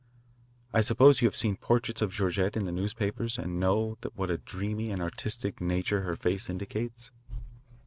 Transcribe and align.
I 0.73 0.81
suppose 0.81 1.21
you 1.21 1.27
have 1.27 1.35
seen 1.35 1.57
portraits 1.57 2.01
of 2.01 2.11
Georgette 2.11 2.57
in 2.57 2.65
the 2.65 2.71
newspapers 2.71 3.37
and 3.37 3.59
know 3.59 3.99
what 4.15 4.31
a 4.31 4.39
dreamy 4.39 4.89
and 4.89 4.99
artistic 4.99 5.61
nature 5.61 6.01
her 6.01 6.15
face 6.15 6.49
indicates?" 6.49 7.11